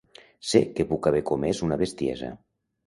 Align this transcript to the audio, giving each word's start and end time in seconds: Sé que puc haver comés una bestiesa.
Sé 0.51 0.61
que 0.79 0.87
puc 0.93 1.11
haver 1.11 1.23
comés 1.31 1.63
una 1.69 1.81
bestiesa. 1.85 2.37